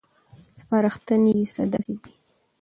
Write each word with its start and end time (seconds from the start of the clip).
سپارښتنې 0.59 1.31
یې 1.39 1.45
څه 1.53 1.63
داسې 1.71 1.93
دي: 2.01 2.13